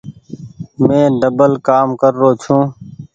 مين 0.85 1.11
ڊبل 1.21 1.51
ڪآم 1.67 1.87
ڪر 2.01 2.13
رو 2.21 2.29
ڇون۔ 2.41 2.61